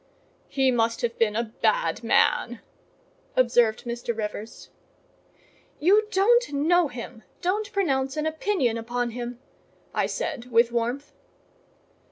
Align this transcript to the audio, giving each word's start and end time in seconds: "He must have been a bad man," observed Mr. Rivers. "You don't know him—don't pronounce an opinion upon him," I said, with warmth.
"He 0.47 0.71
must 0.71 1.03
have 1.03 1.19
been 1.19 1.35
a 1.35 1.43
bad 1.61 2.03
man," 2.03 2.59
observed 3.35 3.83
Mr. 3.83 4.17
Rivers. 4.17 4.71
"You 5.79 6.07
don't 6.09 6.51
know 6.51 6.87
him—don't 6.87 7.71
pronounce 7.71 8.17
an 8.17 8.25
opinion 8.25 8.79
upon 8.79 9.11
him," 9.11 9.37
I 9.93 10.07
said, 10.07 10.45
with 10.49 10.71
warmth. 10.71 11.13